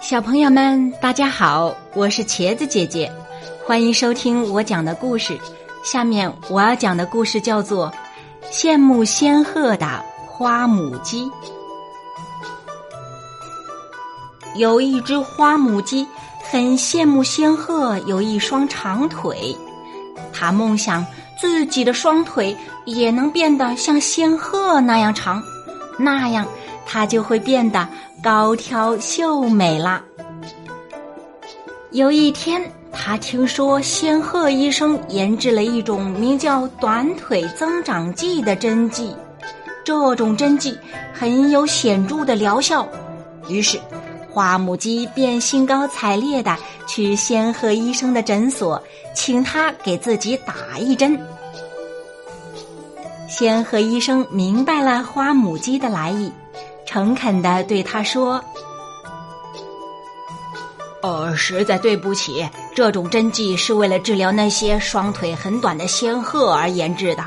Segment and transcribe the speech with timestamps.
[0.00, 3.10] 小朋友们，大家好，我是茄子姐姐，
[3.66, 5.36] 欢迎收听我讲的故事。
[5.82, 7.92] 下面我要讲的故事叫做
[8.52, 11.24] 《羡慕仙鹤的花母鸡》。
[14.54, 16.06] 有一只花母鸡
[16.50, 19.56] 很羡慕仙鹤有一双长腿，
[20.32, 21.04] 它梦想
[21.38, 25.42] 自己的双腿也能变得像仙鹤那样长，
[25.98, 26.46] 那样
[26.84, 27.88] 它就会变得
[28.22, 30.02] 高挑秀美啦。
[31.92, 32.62] 有一天，
[32.92, 39.14] 他听说仙鹤医生研制了一种名叫短腿增长剂的针剂，
[39.84, 40.76] 这种针剂
[41.12, 42.86] 很有显著的疗效，
[43.48, 43.80] 于是。
[44.28, 46.54] 花母鸡便兴高采烈的
[46.86, 48.82] 去仙鹤医生的诊所，
[49.14, 51.18] 请他给自己打一针。
[53.28, 56.32] 仙鹤医生明白了花母鸡的来意，
[56.86, 58.42] 诚恳的对他说
[61.02, 67.24] ：“呃，实在对不起，这种针剂是为了治疗那些双腿很短的仙鹤而研制的，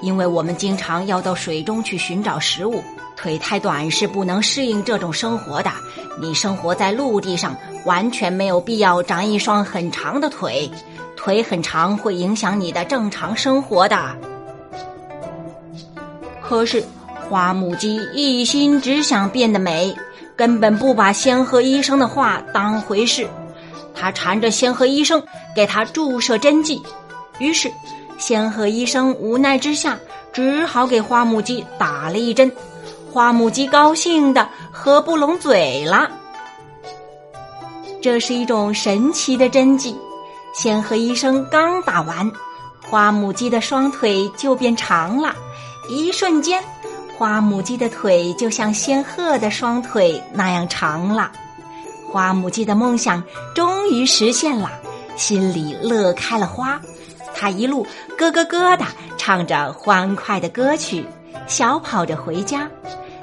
[0.00, 2.82] 因为我们经常要到水中去寻找食物。”
[3.16, 5.70] 腿太短是不能适应这种生活的。
[6.20, 10.70] 你生活在陆地上，完全没有必要长一双很长的腿。
[11.16, 14.16] 腿很长会影响你的正常生活的。
[16.54, 16.84] 可是
[17.28, 19.92] 花母鸡一心只想变得美，
[20.36, 23.28] 根本不把仙鹤医生的话当回事。
[23.92, 25.20] 他缠着仙鹤医生
[25.52, 26.80] 给他注射针剂，
[27.40, 27.68] 于是
[28.18, 29.98] 仙鹤医生无奈之下，
[30.32, 32.48] 只好给花母鸡打了一针。
[33.12, 36.08] 花母鸡高兴的合不拢嘴了。
[38.00, 39.96] 这是一种神奇的针剂，
[40.54, 42.30] 仙鹤医生刚打完，
[42.80, 45.34] 花母鸡的双腿就变长了。
[45.88, 46.62] 一瞬间，
[47.16, 51.30] 花母鸡的腿就像仙鹤的双腿那样长了。
[52.10, 53.22] 花母鸡的梦想
[53.54, 54.70] 终于实现了，
[55.16, 56.80] 心里乐开了花。
[57.34, 57.86] 它一路
[58.16, 58.86] 咯咯咯的
[59.18, 61.04] 唱着欢快的歌曲，
[61.46, 62.68] 小跑着回家。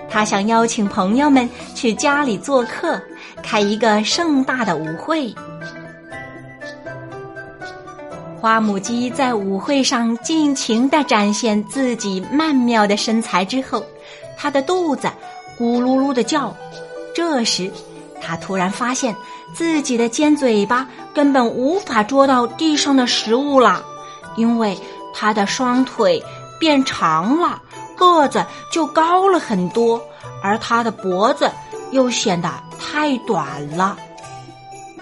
[0.09, 3.01] 他想邀请朋友们去家里做客，
[3.41, 5.33] 开一个盛大的舞会。
[8.41, 13.85] 花母鸡在舞会上尽情的展现自己曼妙的身材之后，
[14.35, 15.07] 它的肚子
[15.59, 16.51] 咕噜噜的叫。
[17.13, 17.71] 这时，
[18.19, 19.15] 它突然发现
[19.53, 23.83] 自己的尖嘴巴根本无法捉到地上的食物了，
[24.35, 24.75] 因为
[25.13, 26.23] 它的双腿
[26.59, 27.61] 变长了。
[27.95, 30.01] 个子就高了很多，
[30.41, 31.47] 而它的脖子
[31.91, 33.95] 又显得太短了。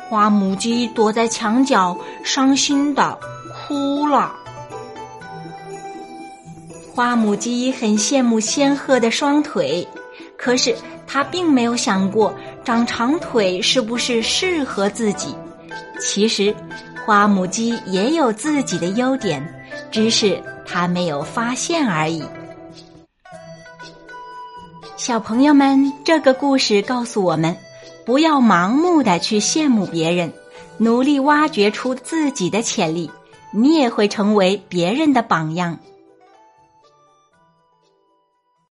[0.10, 3.18] 花母鸡躲在墙角，伤心的
[3.54, 4.34] 哭了。
[6.96, 9.88] 花母鸡很羡慕仙鹤的双腿，
[10.36, 10.76] 可是
[11.06, 12.34] 它并没有想过
[12.66, 15.36] 长长腿是不是适合自己。
[16.02, 16.54] 其实，
[17.06, 19.42] 花母鸡也有自己的优点，
[19.92, 22.24] 只是它没有发现而已。
[24.98, 27.56] 小朋友们，这个故事告诉我们：
[28.06, 30.34] 不要盲目的去羡慕别人，
[30.78, 33.12] 努力挖掘出自己的潜力，
[33.52, 35.80] 你也会成为别人的榜样。